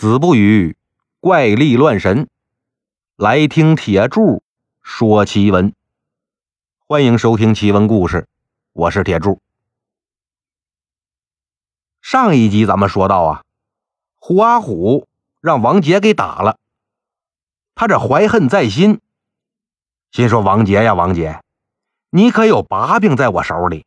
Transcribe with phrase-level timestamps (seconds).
[0.00, 0.78] 子不语
[1.20, 2.26] 怪力乱神，
[3.16, 4.42] 来听铁柱
[4.80, 5.74] 说奇闻。
[6.78, 8.26] 欢迎收听奇闻故事，
[8.72, 9.42] 我是铁柱。
[12.00, 13.42] 上一集咱们说到啊，
[14.18, 15.06] 胡阿虎
[15.42, 16.56] 让王杰给打了，
[17.74, 19.02] 他这怀恨在心，
[20.12, 21.42] 心说王杰呀，王杰，
[22.08, 23.84] 你可有把柄在我手里，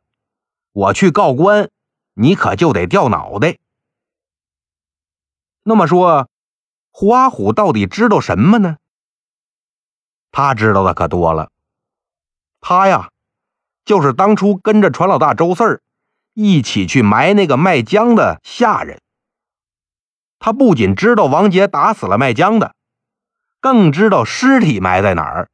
[0.73, 1.71] 我去告官，
[2.13, 3.57] 你可就得掉脑袋。
[5.63, 6.29] 那么说，
[6.91, 8.77] 胡阿虎到底知道什么呢？
[10.31, 11.51] 他知道的可多了。
[12.59, 13.11] 他呀，
[13.85, 15.81] 就是当初跟着船老大周四儿
[16.33, 19.01] 一起去埋那个卖浆的下人。
[20.39, 22.75] 他不仅知道王杰打死了卖浆的，
[23.61, 25.49] 更知道尸体埋在哪儿。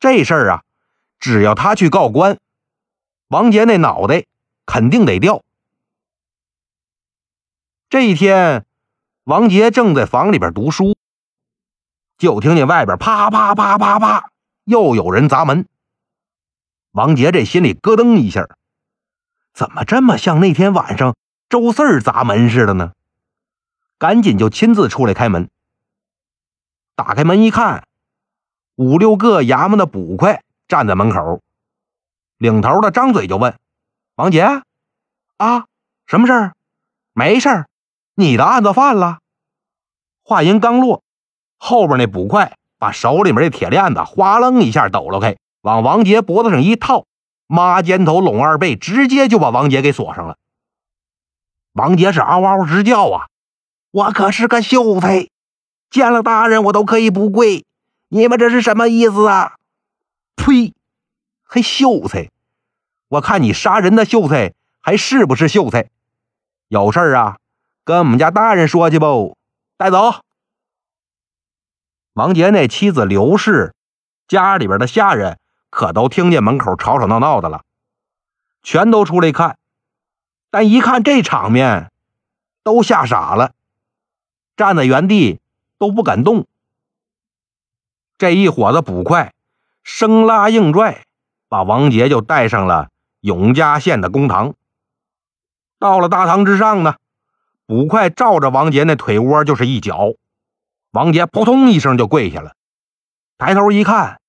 [0.00, 0.64] 这事儿啊，
[1.18, 2.38] 只要他去告官，
[3.26, 4.24] 王杰那脑袋
[4.64, 5.42] 肯定得掉。
[7.90, 8.64] 这一天。
[9.28, 10.96] 王杰正在房里边读书，
[12.16, 14.30] 就听见外边啪啪啪啪啪，
[14.64, 15.66] 又有人砸门。
[16.92, 18.48] 王杰这心里咯噔一下，
[19.52, 21.14] 怎么这么像那天晚上
[21.50, 22.92] 周四砸门似的呢？
[23.98, 25.50] 赶紧就亲自出来开门。
[26.94, 27.86] 打开门一看，
[28.76, 31.42] 五六个衙门的捕快站在门口，
[32.38, 33.58] 领头的张嘴就问
[34.16, 34.62] ：“王杰，
[35.36, 35.66] 啊，
[36.06, 36.54] 什么事儿？
[37.12, 37.68] 没事儿。”
[38.20, 39.20] 你的案子犯了。
[40.24, 41.04] 话音刚落，
[41.56, 47.06] 后边那捕快把手里面这铁链子哗楞一下抖了开，往王杰脖子上一套，
[47.46, 50.36] 抹肩头拢二背，直接就把王杰给锁上了。
[51.74, 53.28] 王杰是嗷嗷直叫啊！
[53.92, 55.28] 我可是个秀才，
[55.88, 57.64] 见了大人我都可以不跪。
[58.08, 59.54] 你们这是什么意思啊？
[60.34, 60.74] 呸！
[61.44, 62.30] 还秀才？
[63.06, 65.88] 我看你杀人的秀才还是不是秀才？
[66.66, 67.38] 有事儿啊？
[67.88, 69.38] 跟我们家大人说去不？
[69.78, 70.20] 带走。
[72.12, 73.74] 王杰那妻子刘氏，
[74.26, 75.38] 家里边的下人
[75.70, 77.62] 可都听见门口吵吵闹闹的了，
[78.62, 79.56] 全都出来看。
[80.50, 81.90] 但一看这场面，
[82.62, 83.54] 都吓傻了，
[84.54, 85.40] 站在原地
[85.78, 86.46] 都不敢动。
[88.18, 89.32] 这一伙子捕快
[89.82, 91.06] 生拉硬拽，
[91.48, 92.90] 把王杰就带上了
[93.20, 94.52] 永嘉县的公堂。
[95.78, 96.96] 到了大堂之上呢。
[97.68, 100.14] 捕快照着王杰那腿窝就是一脚，
[100.90, 102.54] 王杰扑通一声就跪下了。
[103.36, 104.22] 抬头一看，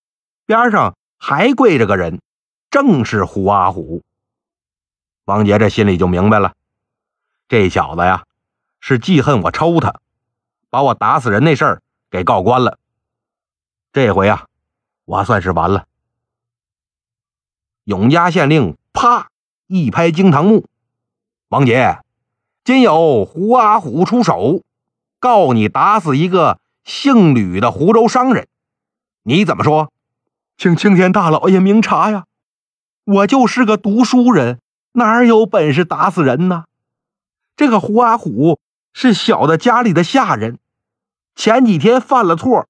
[0.46, 2.20] 边上还跪着个人，
[2.70, 4.04] 正是胡阿虎。
[5.24, 6.54] 王杰这心里就明白了，
[7.48, 8.26] 这小子呀
[8.82, 10.02] 是记恨我抽他，
[10.70, 12.78] 把我打死人那事儿给告官了。
[13.94, 14.48] 这回呀，
[15.06, 15.86] 我算是完了。
[17.86, 19.30] 永嘉县令啪
[19.68, 20.68] 一拍惊堂木，
[21.48, 22.00] 王杰。
[22.70, 24.62] 今有胡阿虎出手，
[25.20, 28.48] 告你打死一个姓吕的湖州商人，
[29.24, 29.92] 你怎么说？
[30.56, 32.26] 请青天大老爷明察呀！
[33.06, 34.60] 我就是个读书人，
[34.92, 36.66] 哪有本事打死人呢？
[37.58, 38.60] 这个胡阿虎
[38.94, 40.60] 是小的家里的下人，
[41.36, 42.68] 前几天犯了错，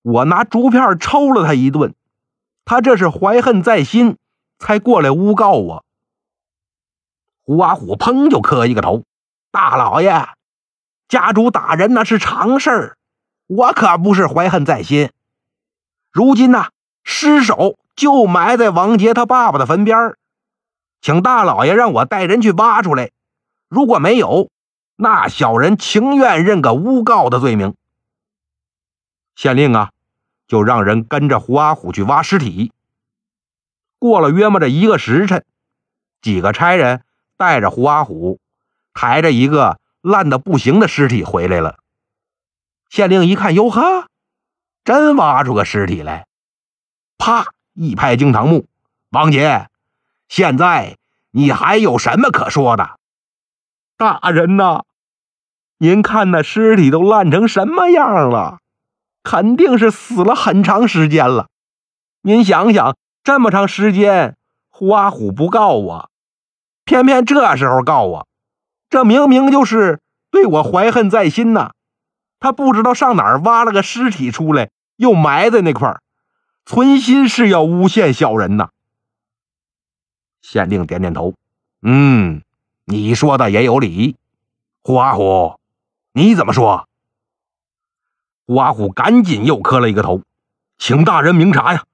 [0.00, 1.94] 我拿竹片抽了他一顿，
[2.64, 4.16] 他这是怀恨在心，
[4.58, 5.84] 才过来诬告我。
[7.42, 9.02] 胡阿虎砰就磕一个头。
[9.52, 10.30] 大老爷，
[11.08, 12.96] 家主打人那是常事儿，
[13.46, 15.10] 我可不是怀恨在心。
[16.10, 16.70] 如今呢，
[17.04, 20.18] 尸首就埋在王杰他爸爸的坟边儿
[21.02, 23.10] 请大老爷让我带人去挖出来。
[23.68, 24.50] 如果没有，
[24.96, 27.74] 那小人情愿认个诬告的罪名。
[29.36, 29.90] 县令啊，
[30.46, 32.72] 就让人跟着胡阿虎去挖尸体。
[33.98, 35.44] 过了约摸着一个时辰，
[36.22, 37.04] 几个差人
[37.36, 38.40] 带着胡阿虎。
[38.94, 41.78] 抬着一个烂的不行的尸体回来了。
[42.90, 44.06] 县令一看，哟呵，
[44.84, 46.26] 真挖出个尸体来！
[47.16, 48.66] 啪一拍惊堂木，
[49.10, 49.68] 王杰，
[50.28, 50.98] 现在
[51.30, 52.98] 你还有什么可说的？
[53.96, 54.82] 大人呐，
[55.78, 58.58] 您看那尸体都烂成什么样了？
[59.22, 61.46] 肯定是死了很长时间了。
[62.22, 64.36] 您想想，这么长时间，
[64.68, 66.10] 胡阿虎不告我，
[66.84, 68.28] 偏偏这时候告我。
[68.92, 71.70] 这明明就是对我怀恨在心呐！
[72.38, 76.02] 他不知道上哪儿挖了个尸体出来，又埋在那块儿，
[76.66, 78.68] 存心是要诬陷小人呐。
[80.42, 81.32] 县令点点头，
[81.80, 82.42] 嗯，
[82.84, 84.16] 你说的也有理。
[84.82, 85.58] 胡阿虎，
[86.12, 86.86] 你怎么说？
[88.46, 90.20] 胡阿虎赶紧又磕了一个头，
[90.76, 91.84] 请大人明察呀！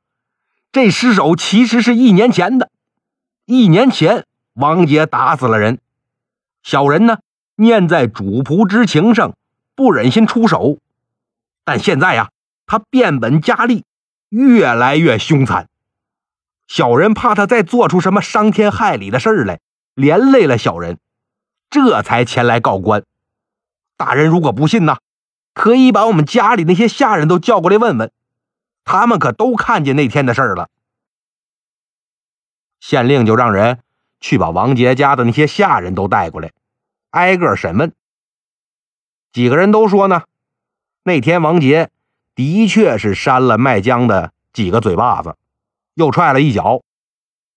[0.72, 2.72] 这尸首其实是一年前的，
[3.46, 5.78] 一年前王杰打死了人。
[6.68, 7.20] 小人呢，
[7.54, 9.34] 念在主仆之情上，
[9.74, 10.76] 不忍心出手，
[11.64, 12.28] 但现在呀，
[12.66, 13.86] 他变本加厉，
[14.28, 15.66] 越来越凶残。
[16.66, 19.60] 小人怕他再做出什么伤天害理的事儿来，
[19.94, 20.98] 连累了小人，
[21.70, 23.02] 这才前来告官。
[23.96, 24.98] 大人如果不信呢，
[25.54, 28.12] 可以把我们家里那些下人都叫过来问问，
[28.84, 30.68] 他们可都看见那天的事儿了。
[32.78, 33.78] 县令就让人
[34.20, 36.52] 去把王杰家的那些下人都带过来，
[37.10, 37.92] 挨个审问。
[39.32, 40.24] 几个人都说呢，
[41.02, 41.90] 那天王杰
[42.34, 45.36] 的确是扇了麦江的几个嘴巴子。
[45.94, 46.82] 又踹了一脚，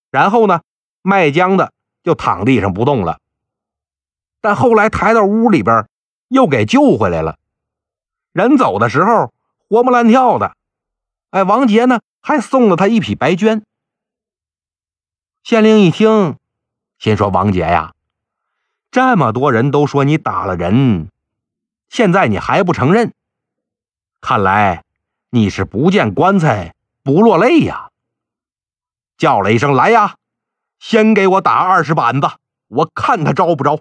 [0.10, 0.62] 然后呢，
[1.04, 1.72] 卖浆的
[2.04, 3.20] 就躺地上不动了。
[4.40, 5.88] 但后来抬到屋里边，
[6.28, 7.38] 又给救回来了。
[8.32, 9.32] 人走的时候
[9.70, 10.56] 活蹦乱跳的，
[11.30, 13.62] 哎，王杰呢还送了他一匹白绢。
[15.44, 16.38] 县令一听，
[16.98, 17.94] 心说：“王杰呀，
[18.92, 21.10] 这么多人都说你打了人，
[21.90, 23.14] 现在你还不承认，
[24.20, 24.84] 看来
[25.30, 27.90] 你是不见棺材不落泪呀。”
[29.18, 30.16] 叫了一声：“来呀，
[30.80, 32.30] 先给我打二十板子，
[32.68, 33.80] 我看他招不招。”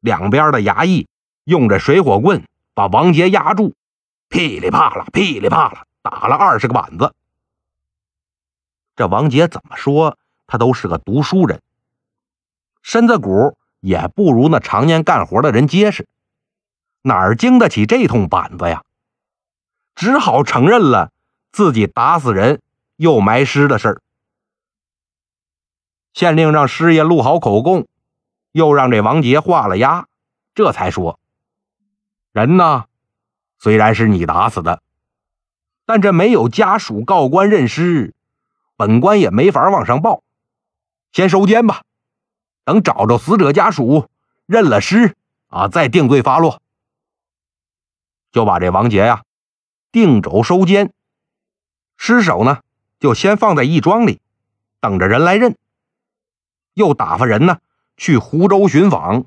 [0.00, 1.06] 两边的衙役
[1.44, 3.74] 用着水火棍把王杰压住，
[4.28, 7.14] 噼里啪啦，噼里啪啦打了二十个板子。
[8.96, 10.16] 这王杰怎么说，
[10.46, 11.60] 他都是个读书人，
[12.82, 16.06] 身子骨也不如那常年干活的人结实，
[17.02, 18.84] 哪儿经得起这通板子呀？
[19.94, 21.10] 只好承认了
[21.50, 22.60] 自己打死人。
[22.96, 24.02] 又埋尸的事儿，
[26.12, 27.88] 县令让师爷录好口供，
[28.52, 30.06] 又让这王杰画了押，
[30.54, 31.18] 这才说
[32.30, 32.84] ：“人呢，
[33.58, 34.82] 虽然是你打死的，
[35.84, 38.14] 但这没有家属告官认尸，
[38.76, 40.22] 本官也没法往上报。
[41.10, 41.82] 先收监吧，
[42.64, 44.08] 等找着死者家属
[44.46, 45.16] 认了尸
[45.48, 46.60] 啊，再定罪发落。”
[48.32, 49.22] 就把这王杰呀
[49.90, 50.92] 定轴收监，
[51.96, 52.60] 尸首呢。
[52.98, 54.20] 就先放在义庄里，
[54.78, 55.56] 等着人来认。
[56.74, 57.58] 又打发人呢
[57.96, 59.24] 去湖州寻访，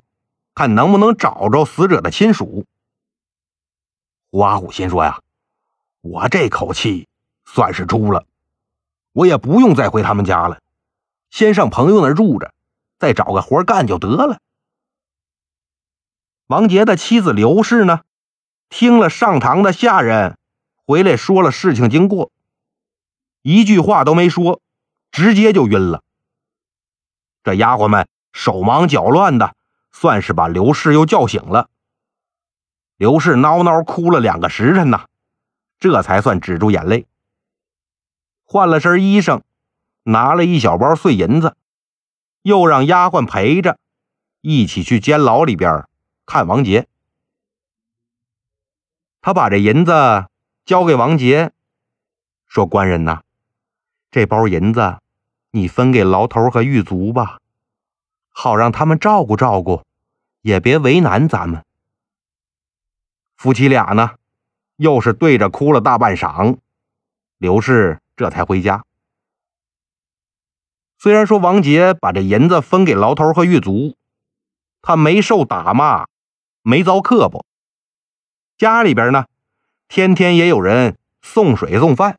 [0.54, 2.64] 看能不能找着死者的亲属。
[4.30, 5.20] 胡阿虎心说呀
[6.00, 7.06] ：“我这口气
[7.44, 8.24] 算是出了，
[9.12, 10.62] 我也不用再回他们家了，
[11.28, 12.54] 先上朋友那住着，
[12.98, 14.38] 再找个活干就得了。”
[16.48, 18.02] 王杰的妻子刘氏呢，
[18.68, 20.38] 听了上堂的下人
[20.86, 22.30] 回来说了事情经过。
[23.42, 24.60] 一句话都没说，
[25.10, 26.02] 直接就晕了。
[27.42, 29.54] 这丫鬟们手忙脚乱的，
[29.92, 31.68] 算是把刘氏又叫醒了。
[32.96, 35.06] 刘氏挠挠哭了两个时辰呐，
[35.78, 37.06] 这才算止住眼泪，
[38.44, 39.42] 换了身衣裳，
[40.04, 41.56] 拿了一小包碎银子，
[42.46, 43.76] 又让丫鬟陪着，
[44.40, 45.88] 一起去监牢里边
[46.26, 46.86] 看王杰。
[49.20, 50.28] 他把这银子
[50.64, 51.50] 交给王杰，
[52.46, 53.22] 说：“官人呐。”
[54.12, 54.98] 这包银子，
[55.50, 57.40] 你分给牢头和狱卒吧，
[58.28, 59.82] 好让他们照顾照顾，
[60.42, 61.64] 也别为难咱们。
[63.34, 64.12] 夫妻俩呢，
[64.76, 66.58] 又是对着哭了大半晌，
[67.38, 68.85] 刘氏这才回家。
[71.06, 73.94] 虽然说王杰把这银子分给牢头和狱卒，
[74.82, 76.06] 他没受打骂，
[76.62, 77.46] 没遭刻薄，
[78.58, 79.26] 家里边呢，
[79.86, 82.18] 天天也有人送水送饭。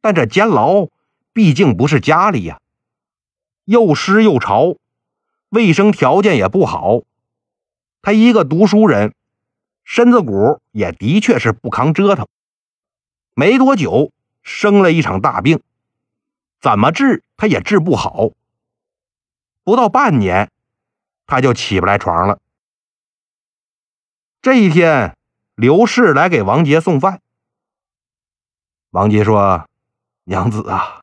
[0.00, 0.88] 但这监牢
[1.32, 2.58] 毕竟不是家里呀，
[3.64, 4.74] 又湿又潮，
[5.50, 7.02] 卫生条件也不好。
[8.00, 9.14] 他一个读书人，
[9.84, 12.26] 身子骨也的确是不抗折腾。
[13.36, 14.10] 没多久，
[14.42, 15.60] 生了一场大病，
[16.62, 18.30] 怎么治他也治不好。
[19.62, 20.50] 不到半年，
[21.26, 22.38] 他就起不来床了。
[24.40, 25.14] 这一天，
[25.54, 27.20] 刘氏来给王杰送饭。
[28.92, 29.68] 王杰说。
[30.24, 31.02] 娘子啊，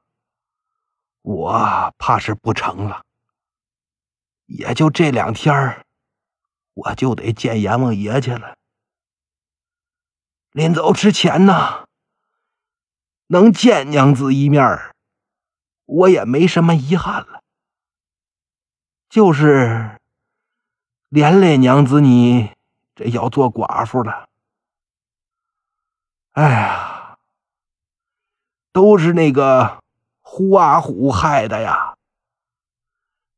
[1.23, 3.03] 我怕是不成了，
[4.45, 5.85] 也就这两天
[6.73, 8.55] 我就得见阎王爷去了。
[10.51, 11.85] 临走之前呢，
[13.27, 14.88] 能见娘子一面
[15.89, 17.41] 我也没什么遗憾了。
[19.09, 19.99] 就是
[21.09, 22.51] 连累娘子你
[22.95, 24.29] 这要做寡妇了，
[26.33, 27.17] 哎呀！
[28.71, 29.79] 都是那个
[30.21, 31.95] 胡阿虎害的呀！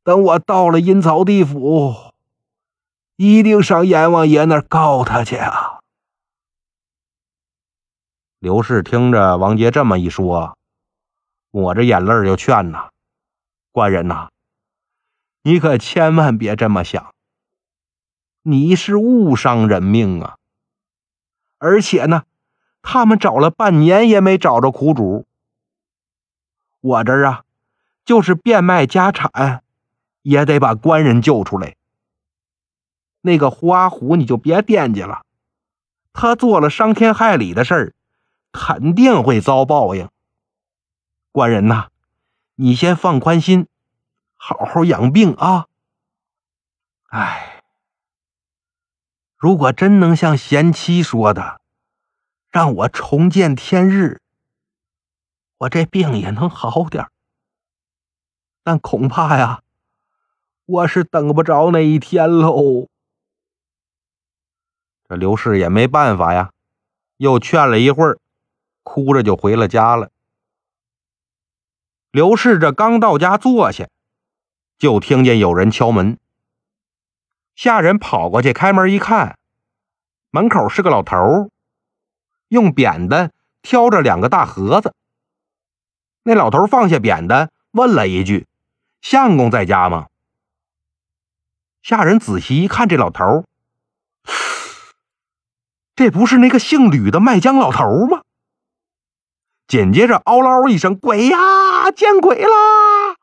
[0.03, 2.11] 等我到了阴曹地府，
[3.15, 5.79] 一定上阎王爷那儿告他去啊！
[8.39, 10.57] 刘氏听着王杰这么一说，
[11.51, 12.89] 抹着眼泪就劝呐
[13.71, 14.29] ：“官人呐，
[15.43, 17.13] 你可千万别这么想。
[18.43, 20.37] 你是误伤人命啊！
[21.59, 22.23] 而且呢，
[22.81, 25.27] 他们找了半年也没找着苦主。
[26.79, 27.43] 我这儿啊，
[28.03, 29.61] 就是变卖家产，
[30.23, 31.75] 也得把官人救出来。
[33.21, 35.23] 那个胡阿虎，你就别惦记了，
[36.13, 37.93] 他做了伤天害理的事儿，
[38.51, 40.09] 肯定会遭报应。
[41.31, 41.89] 官人呐，
[42.55, 43.67] 你先放宽心，
[44.35, 45.67] 好好养病啊。
[47.07, 47.63] 哎，
[49.37, 51.61] 如果真能像贤妻说的，
[52.49, 54.19] 让我重见天日，
[55.59, 57.07] 我这病也能好点
[58.63, 59.61] 但恐怕呀，
[60.65, 62.87] 我是等不着那一天喽。
[65.07, 66.51] 这刘氏也没办法呀，
[67.17, 68.19] 又劝了一会儿，
[68.83, 70.09] 哭着就回了家了。
[72.11, 73.87] 刘氏这刚到家坐下，
[74.77, 76.17] 就听见有人敲门。
[77.55, 79.37] 下人跑过去开门一看，
[80.29, 81.49] 门口是个老头
[82.49, 84.93] 用扁担挑着两个大盒子。
[86.23, 88.45] 那老头放下扁担，问了一句
[88.99, 90.07] ：“相公在家吗？”
[91.81, 93.45] 下人仔细一看，这老头
[95.95, 98.23] 这不是那个姓吕的卖浆老头吗？
[99.71, 101.37] 紧接着，嗷嗷一声：“鬼呀！
[101.95, 103.15] 见鬼啦！”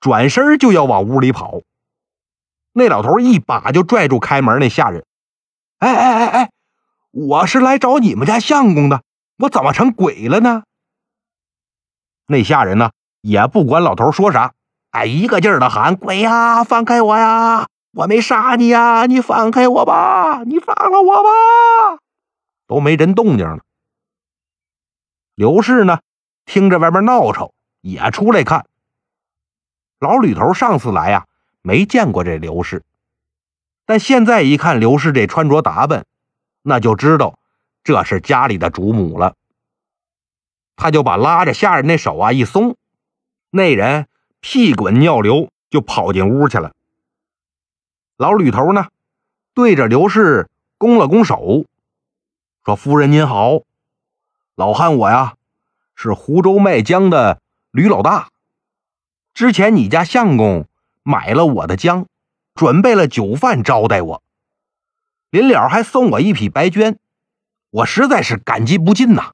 [0.00, 1.60] 转身就要往屋里跑。
[2.72, 5.04] 那老头一把就拽住开门那下人
[5.80, 6.50] ：“哎哎哎哎，
[7.10, 9.02] 我是来找你们家相公的，
[9.40, 10.62] 我怎么成鬼了呢？”
[12.28, 14.54] 那下人呢也不管老头说啥，
[14.92, 17.66] 哎，一个劲儿的喊：“鬼呀，放开我呀！
[17.92, 19.04] 我没杀你呀！
[19.04, 20.44] 你放开我吧！
[20.44, 21.98] 你放了我吧！”
[22.66, 23.58] 都没人动静了。
[25.34, 26.00] 刘氏呢，
[26.44, 28.66] 听着外边闹吵，也出来看。
[29.98, 31.26] 老吕头上次来呀，
[31.62, 32.84] 没见过这刘氏，
[33.84, 36.06] 但现在一看刘氏这穿着打扮，
[36.62, 37.38] 那就知道
[37.82, 39.34] 这是家里的主母了。
[40.76, 42.76] 他就把拉着下人那手啊一松，
[43.50, 44.06] 那人
[44.40, 46.74] 屁滚尿流就跑进屋去了。
[48.16, 48.86] 老吕头呢，
[49.52, 50.48] 对着刘氏
[50.78, 51.64] 拱了拱手。
[52.64, 53.60] 说：“夫人您好，
[54.56, 55.34] 老汉我呀
[55.96, 57.40] 是湖州卖浆的
[57.72, 58.28] 吕老大。
[59.32, 60.68] 之前你家相公
[61.02, 62.06] 买了我的浆，
[62.54, 64.22] 准备了酒饭招待我，
[65.30, 66.96] 临了还送我一匹白绢，
[67.70, 69.32] 我实在是感激不尽呐。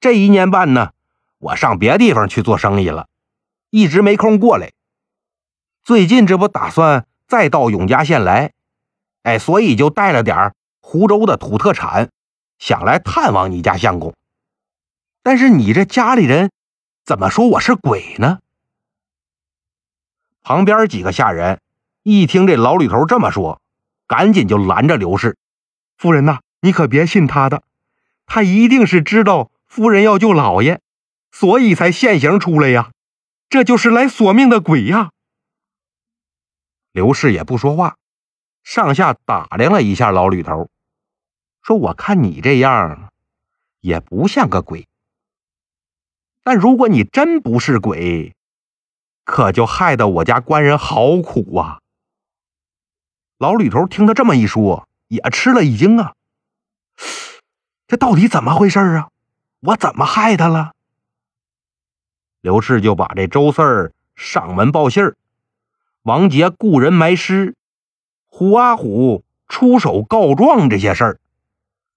[0.00, 0.92] 这一年半呢，
[1.38, 3.08] 我上别地方去做生意了，
[3.68, 4.72] 一直没空过来。
[5.82, 8.52] 最近这不打算再到永嘉县来，
[9.24, 12.10] 哎，所以就带了点。”湖州的土特产，
[12.60, 14.14] 想来探望你家相公，
[15.22, 16.52] 但是你这家里人
[17.06, 18.40] 怎么说我是鬼呢？
[20.42, 21.62] 旁边几个下人
[22.02, 23.62] 一听这老吕头这么说，
[24.06, 25.38] 赶紧就拦着刘氏
[25.96, 27.62] ：“夫人呐，你可别信他的，
[28.26, 30.80] 他一定是知道夫人要救老爷，
[31.32, 32.90] 所以才现形出来呀，
[33.48, 35.12] 这就是来索命的鬼呀。”
[36.92, 37.96] 刘氏也不说话，
[38.62, 40.68] 上下打量了一下老吕头。
[41.62, 43.12] 说：“我看你这样，
[43.80, 44.88] 也不像个鬼。
[46.42, 48.34] 但如果你真不是鬼，
[49.24, 51.80] 可就害得我家官人好苦啊！”
[53.38, 56.14] 老吕头听他这么一说，也吃了一惊啊！
[57.86, 59.10] 这到底怎么回事啊？
[59.60, 60.72] 我怎么害他了？
[62.40, 65.16] 刘氏就把这周四上门报信儿，
[66.02, 67.54] 王杰雇人埋尸，
[68.28, 71.19] 胡阿虎出手告状这些事儿。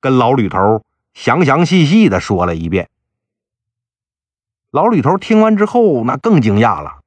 [0.03, 0.83] 跟老吕头
[1.13, 2.89] 详详细细的说了一遍。
[4.69, 6.99] 老吕头听完之后，那更惊讶了，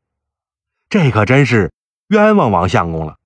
[0.89, 1.75] 这可真是
[2.07, 3.19] 冤枉王相公了。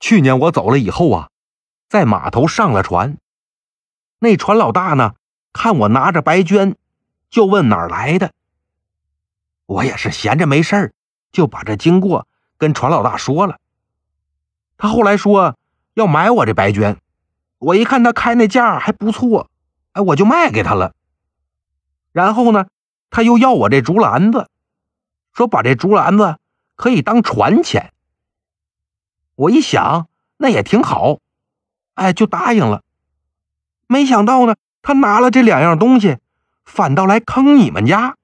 [0.00, 1.30] 去年我走了以后啊，
[1.88, 3.16] 在码头上了船，
[4.18, 5.14] 那船老大呢，
[5.54, 6.74] 看我拿着白绢，
[7.30, 8.32] 就问哪儿来的。
[9.64, 10.92] 我也是闲着没事儿，
[11.32, 13.58] 就把这经过跟船老大说了。
[14.76, 15.56] 他后来说
[15.94, 16.98] 要买我这白绢。
[17.64, 19.48] 我一看他开那价还不错，
[19.92, 20.94] 哎，我就卖给他了。
[22.12, 22.66] 然后呢，
[23.08, 24.48] 他又要我这竹篮子，
[25.32, 26.36] 说把这竹篮子
[26.76, 27.94] 可以当船钱。
[29.34, 31.20] 我一想，那也挺好，
[31.94, 32.82] 哎，就答应了。
[33.86, 36.18] 没想到呢，他拿了这两样东西，
[36.66, 38.16] 反倒来坑你们家。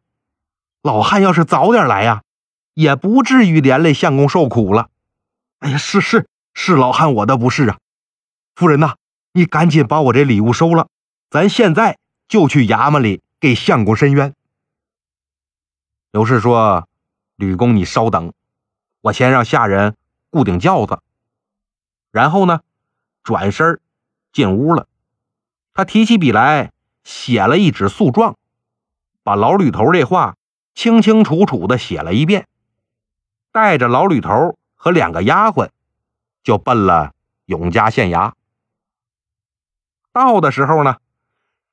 [0.83, 2.23] 老汉要是早点来呀，
[2.75, 4.91] 也不至于连累相公受苦了。
[5.61, 7.79] 哎呀，是是是，老汉我的不是啊，
[8.55, 8.97] 夫人呐。
[9.33, 10.89] 你赶紧把我这礼物收了，
[11.31, 14.35] 咱现在就去衙门里给相公申冤。
[16.11, 16.89] 刘氏说
[17.37, 18.33] ：“吕公，你稍等，
[19.01, 19.97] 我先让下人
[20.31, 21.01] 固定轿子。”
[22.11, 22.63] 然后呢，
[23.23, 23.81] 转身
[24.33, 24.89] 进屋了。
[25.73, 26.73] 他提起笔来，
[27.05, 28.37] 写了一纸诉状，
[29.23, 30.37] 把老吕头这话
[30.75, 32.49] 清清楚楚的写了一遍，
[33.53, 35.71] 带着老吕头和两个丫鬟，
[36.43, 37.13] 就奔了
[37.47, 38.33] 永嘉县衙。
[40.13, 40.97] 到的时候呢，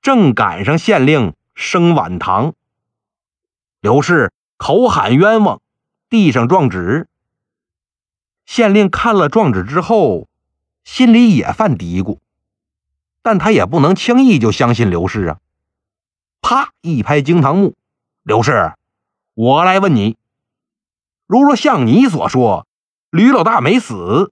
[0.02, 2.54] 正赶上县令升晚堂，
[3.82, 5.62] 刘氏口喊冤枉，
[6.10, 7.08] 递上状纸。
[8.46, 10.28] 县令看了状纸之后，
[10.84, 12.20] 心里也犯嘀咕，
[13.22, 15.40] 但他也不能轻易就相信刘氏啊！
[16.42, 17.76] 啪一拍惊堂木，
[18.24, 18.74] 刘氏，
[19.34, 20.16] 我来问你，
[21.26, 22.66] 如若像你所说，
[23.10, 24.32] 吕老大没死，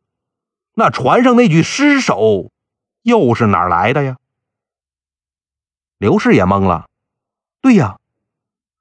[0.76, 2.52] 那船上那具尸首
[3.06, 4.18] 又是哪儿来的呀？
[6.00, 6.88] 刘氏也懵了，
[7.62, 8.00] 对呀，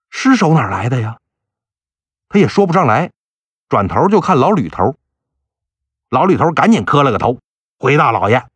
[0.09, 1.19] 尸首哪儿来的呀？
[2.31, 3.13] 他也说不上来，
[3.69, 4.97] 转头就看老吕头。
[6.09, 7.39] 老吕头赶紧磕了个头，
[7.79, 8.47] 回大老爷，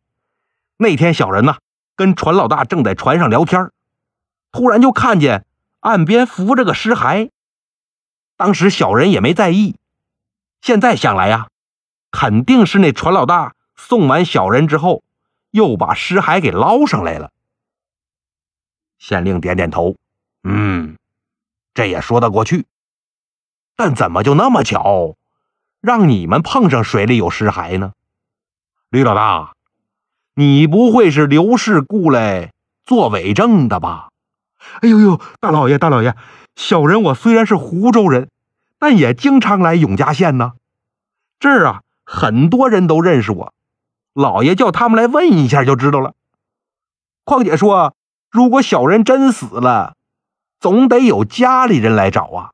[0.77, 1.57] 那天小人呢
[1.95, 3.69] 跟船老大正在船上聊天，
[4.51, 5.45] 突然就看见
[5.81, 7.29] 岸边浮着个尸骸，
[8.35, 9.75] 当时小人也没在意，
[10.61, 11.47] 现在想来呀，
[12.09, 15.03] 肯定是那船老大送完小人之后，
[15.51, 17.31] 又把尸骸给捞上来了。
[18.97, 19.95] 县令点点头，
[20.43, 20.97] 嗯，
[21.73, 22.65] 这也说得过去，
[23.75, 25.15] 但怎么就那么巧？
[25.81, 27.93] 让你们碰上水里有尸骸呢，
[28.89, 29.53] 吕老大，
[30.33, 32.51] 你不会是刘氏雇来
[32.83, 34.09] 做伪证的吧？
[34.81, 36.17] 哎呦呦，大老爷大老爷，
[36.57, 38.29] 小人我虽然是湖州人，
[38.77, 40.55] 但也经常来永嘉县呢。
[41.39, 43.53] 这儿啊，很多人都认识我，
[44.13, 46.13] 老爷叫他们来问一下就知道了。
[47.23, 47.95] 况且说，
[48.29, 49.95] 如果小人真死了，
[50.59, 52.51] 总得有家里人来找啊，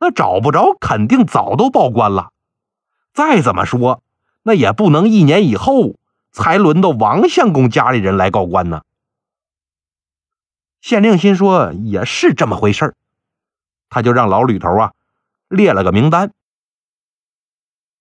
[0.00, 2.30] 那找不着，肯定早都报官了。
[3.12, 4.02] 再怎么说，
[4.42, 5.96] 那也不能一年以后
[6.32, 8.82] 才轮到王相公家里人来告官呢。
[10.80, 12.94] 县令心说也是这么回事
[13.88, 14.92] 他就让老吕头啊
[15.48, 16.32] 列了个名单，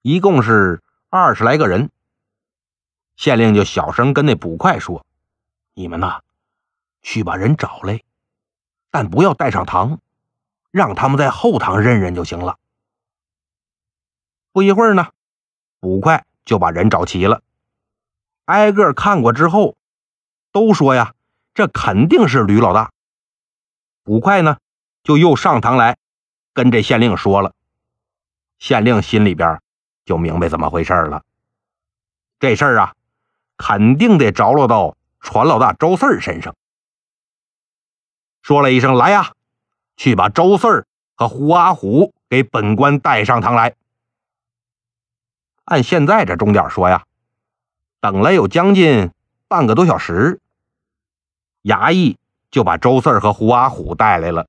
[0.01, 1.89] 一共是二十来个人。
[3.15, 5.05] 县令就小声跟那捕快说
[5.73, 6.21] ：“你们呐，
[7.01, 8.01] 去把人找来，
[8.91, 9.99] 但不要带上堂，
[10.71, 12.57] 让他们在后堂认认就行了。”
[14.51, 15.11] 不一会儿呢，
[15.79, 17.41] 捕快就把人找齐了，
[18.45, 19.75] 挨个看过之后，
[20.51, 21.13] 都说呀，
[21.53, 22.91] 这肯定是吕老大。
[24.03, 24.57] 捕快呢，
[25.03, 25.97] 就又上堂来
[26.53, 27.53] 跟这县令说了，
[28.59, 29.61] 县令心里边
[30.05, 31.23] 就明白怎么回事了。
[32.39, 32.94] 这事儿啊，
[33.57, 36.55] 肯定得着落到船老大周四儿身上。
[38.41, 39.31] 说了一声：“来呀，
[39.97, 43.75] 去把周四儿和胡阿虎给本官带上堂来。”
[45.65, 47.05] 按现在这钟点说呀，
[47.99, 49.11] 等了有将近
[49.47, 50.39] 半个多小时，
[51.63, 52.17] 衙役
[52.51, 54.47] 就把周四儿和胡阿虎带来了。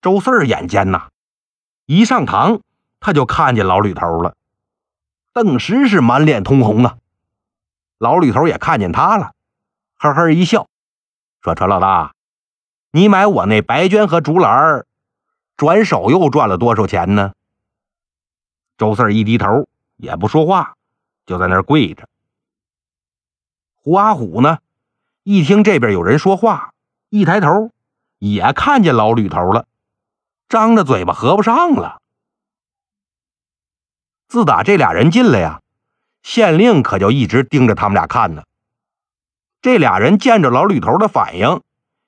[0.00, 1.08] 周四儿眼尖呐，
[1.86, 2.60] 一上堂
[3.00, 4.36] 他就看见老吕头了，
[5.32, 6.98] 顿时是满脸通红啊。
[7.98, 9.32] 老吕头也看见他了，
[9.98, 10.68] 呵呵一笑，
[11.42, 12.14] 说：“船老大，
[12.90, 14.84] 你买我那白绢和竹篮
[15.56, 17.32] 转手又赚了多少钱呢？”
[18.78, 19.68] 周四一低头。
[19.98, 20.76] 也不说话，
[21.24, 22.06] 就在那儿跪着。
[23.76, 24.58] 胡阿虎呢，
[25.22, 26.74] 一听这边有人说话，
[27.08, 27.70] 一抬头
[28.18, 29.66] 也看见老吕头了，
[30.50, 32.02] 张着嘴巴合不上了。
[34.28, 35.62] 自打这俩人进来呀，
[36.26, 38.42] 县令可就一直盯着他们俩看呢。
[39.62, 41.62] 这俩人见着老吕头的反应，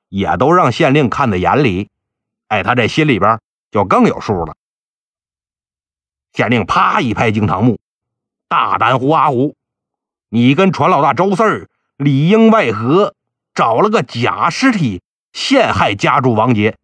[0.08, 1.88] 也都让县令看在眼里。
[2.48, 3.38] 哎，他这心里边
[3.70, 4.56] 就更有数了。
[6.32, 7.78] 县令啪一拍惊堂木
[8.48, 9.54] ：“大胆胡阿虎，
[10.30, 13.14] 你跟船老大周四儿里应外合，
[13.54, 15.00] 找了个假尸体
[15.32, 16.76] 陷害家主王杰，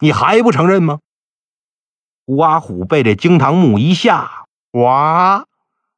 [0.00, 1.00] 你还不承认吗？”
[2.26, 5.46] 胡阿虎被这惊堂木一吓，哇，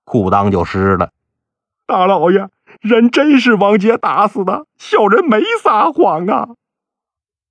[0.06, 1.10] 裤裆就湿了。
[1.84, 2.48] 大老爷，
[2.80, 6.48] 人真是王杰打死的，小人没撒谎啊！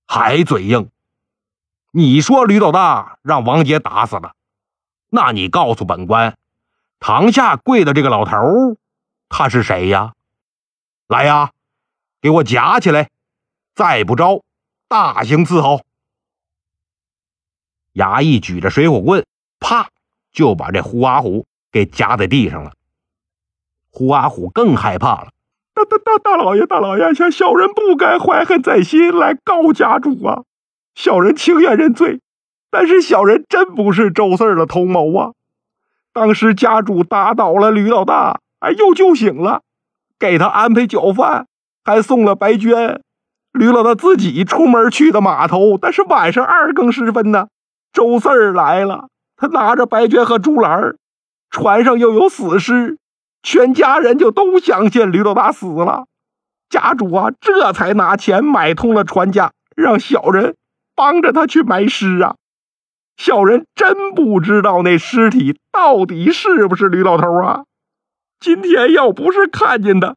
[0.07, 0.89] 还嘴硬？
[1.91, 4.33] 你说吕老大让王杰打死了？
[5.09, 6.37] 那你告诉本官，
[6.99, 8.77] 堂下跪的这个老头
[9.29, 10.13] 他是谁呀？
[11.07, 11.51] 来呀，
[12.21, 13.09] 给我夹起来！
[13.73, 14.41] 再不招，
[14.87, 15.81] 大刑伺候！
[17.93, 19.25] 衙役举着水火棍，
[19.59, 19.89] 啪
[20.31, 22.71] 就把这胡阿虎给夹在地上了。
[23.91, 25.27] 胡阿虎更害怕了。
[25.73, 30.43] 大大大大老爷，大老爷，小小人不该怀恨在心来告家主啊！
[30.95, 32.21] 小人情愿认罪。
[32.71, 35.31] 但是小人真不是周四的同谋啊！
[36.13, 39.63] 当时家主打倒了吕老大，哎，又救醒了，
[40.17, 41.47] 给他安排酒饭，
[41.83, 43.01] 还送了白绢。
[43.51, 47.47] 吕老大自己出门去的码头，但是晚上二更时分呢，
[47.91, 50.95] 周四儿来了，他拿着白绢和竹篮
[51.55, 52.97] 船上又有死尸，
[53.41, 56.03] 全家人就都相信吕老大死了。
[56.69, 60.57] 家主啊，这才拿钱买通了船家，让小人
[60.97, 62.35] 帮着他去埋尸啊。
[63.15, 67.63] 小人真不知道那尸体到底是不是吕老头啊！
[68.41, 70.15] 今天要不是看见他，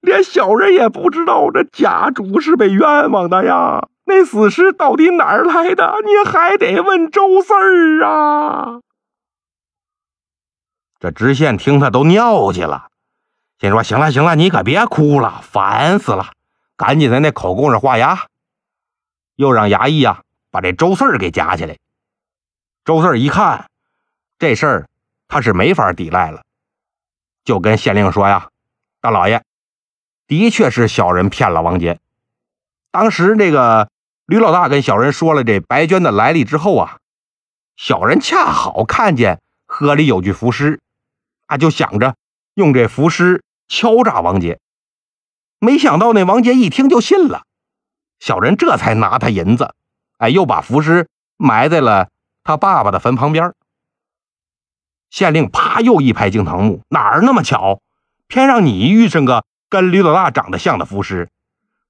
[0.00, 3.88] 连小人也不知道这家主是被冤枉的呀。
[4.06, 5.96] 那死尸到底哪儿来的？
[6.06, 8.80] 你还得问周四儿啊！
[11.00, 12.88] 这知县听他都尿去了，
[13.60, 16.32] 心说：“行了行了，你可别哭了，烦死了！
[16.76, 18.26] 赶紧在那口供上画押。”
[19.36, 21.78] 又让衙役啊把这周四给夹起来。
[22.84, 23.70] 周四一看
[24.38, 24.88] 这事儿，
[25.28, 26.42] 他是没法抵赖了，
[27.44, 28.48] 就跟县令说呀
[29.00, 29.44] ：“大老爷，
[30.26, 32.00] 的确是小人骗了王杰。
[32.90, 33.88] 当时这个
[34.26, 36.98] 吕老大跟小人说了这白娟的来历之后啊，
[37.76, 40.80] 小人恰好看见河里有具浮尸，
[41.48, 42.14] 啊，就想着
[42.54, 44.60] 用这符师敲诈王杰。
[45.58, 47.42] 没想到那王杰一听就信了，
[48.20, 49.74] 小人这才拿他银子，
[50.18, 52.08] 哎，又把符师埋在了。”
[52.44, 53.52] 他爸爸的坟旁边，
[55.10, 57.82] 县令啪又一拍惊堂木，哪儿那么巧，
[58.26, 61.28] 偏让你遇上个跟吕老大长得像的浮尸，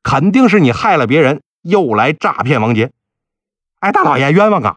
[0.02, 2.90] 肯定是你害了别人，又来诈骗王杰。
[3.78, 4.76] 哎，大老爷冤枉啊！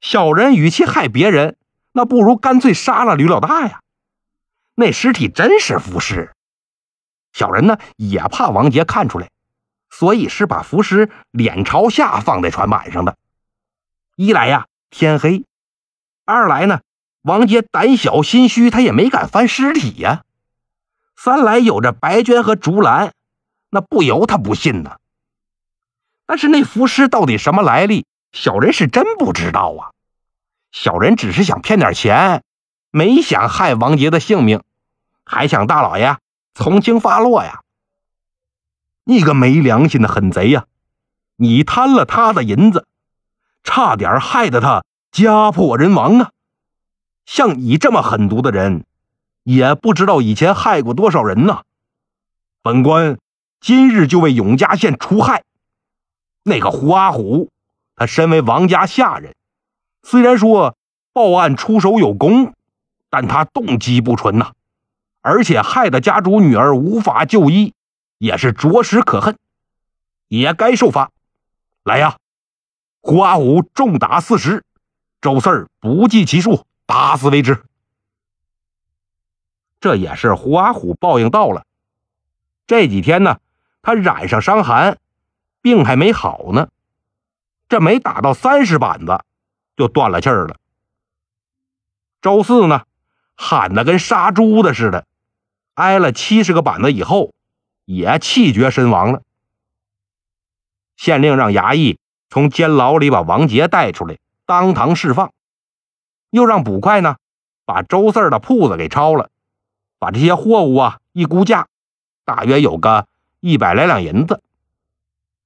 [0.00, 1.57] 小人与其害别人，
[1.98, 3.80] 那不如干脆杀了吕老大呀。
[4.76, 6.32] 那尸体真是浮尸，
[7.32, 9.28] 小人呢也怕王杰看出来，
[9.90, 13.16] 所以是把浮尸脸朝下放在船板上的。
[14.14, 14.66] 一来呀。
[14.90, 15.44] 天黑，
[16.24, 16.80] 二来呢，
[17.20, 20.22] 王杰胆小心虚，他也没敢翻尸体呀。
[21.14, 23.12] 三来有着白娟和竹兰，
[23.68, 24.96] 那不由他不信呢。
[26.24, 29.92] 但是那浮尸到底什么来历，小人是真不知道啊。
[30.70, 32.42] 小人只是想骗点钱，
[32.90, 34.62] 没想害王杰的性命，
[35.24, 36.16] 还想大老爷
[36.54, 37.62] 从轻发落呀。
[39.04, 40.66] 你个没良心的狠贼呀！
[41.36, 42.86] 你贪了他的银子。
[43.64, 46.30] 差点害得他家破人亡啊！
[47.26, 48.84] 像你这么狠毒的人，
[49.42, 51.62] 也不知道以前害过多少人呢。
[52.62, 53.18] 本官
[53.60, 55.44] 今日就为永嘉县除害。
[56.44, 57.50] 那个胡阿虎，
[57.94, 59.34] 他身为王家下人，
[60.02, 60.76] 虽然说
[61.12, 62.54] 报案出手有功，
[63.10, 64.52] 但他动机不纯呐，
[65.20, 67.74] 而且害得家主女儿无法就医，
[68.18, 69.36] 也是着实可恨，
[70.28, 71.10] 也该受罚。
[71.84, 72.16] 来呀！
[73.00, 74.64] 胡阿虎重打四十，
[75.20, 77.64] 周四儿不计其数，打死为止。
[79.80, 81.64] 这也是胡阿虎报应到了。
[82.66, 83.38] 这几天呢，
[83.80, 84.98] 他染上伤寒，
[85.62, 86.68] 病还没好呢。
[87.68, 89.18] 这没打到三十板子，
[89.78, 90.56] 就断了气儿了。
[92.20, 92.82] 周四呢，
[93.34, 95.06] 喊的跟杀猪的似的，
[95.74, 97.32] 挨了七十个板子以后，
[97.86, 99.22] 也气绝身亡了。
[100.96, 101.98] 县令让衙役。
[102.30, 105.32] 从监牢里把王杰带出来，当堂释放，
[106.28, 107.16] 又让捕快呢
[107.64, 109.30] 把周四的铺子给抄了，
[109.98, 111.68] 把这些货物啊一估价，
[112.26, 113.08] 大约有个
[113.40, 114.42] 一百来两银子。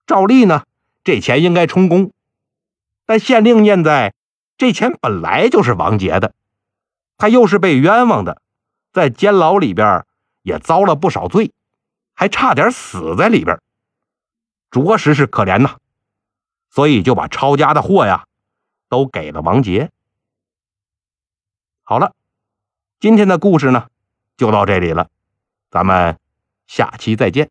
[0.08, 0.64] 照例呢，
[1.04, 2.10] 这钱应该充公，
[3.06, 4.12] 但县令念在
[4.56, 6.34] 这钱本来就是王杰的，
[7.16, 8.40] 他又是被冤枉的，
[8.92, 10.04] 在监牢里边
[10.42, 11.52] 也遭了不少罪，
[12.14, 13.60] 还差点死在里边，
[14.70, 15.76] 着实是可怜呐。
[16.70, 18.24] 所以就把抄家的货呀，
[18.88, 19.90] 都给了王杰。
[21.82, 22.14] 好了，
[23.00, 23.88] 今天的故事呢，
[24.36, 25.10] 就到这里了，
[25.70, 26.18] 咱们
[26.66, 27.50] 下期再见。